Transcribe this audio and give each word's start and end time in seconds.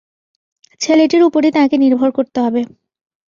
ছেলেটির 0.81 1.23
উপরই 1.23 1.51
তাঁকে 1.51 1.75
নির্ভর 1.77 2.09
করতে 2.17 2.37
হবে! 2.41 2.61